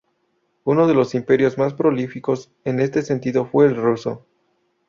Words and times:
Uno 0.63 0.87
de 0.87 0.95
los 0.95 1.13
imperios 1.13 1.59
más 1.59 1.75
prolíficos 1.75 2.51
en 2.63 2.79
este 2.79 3.03
sentido 3.03 3.45
fue 3.45 3.67
el 3.67 3.75
Ruso. 3.75 4.25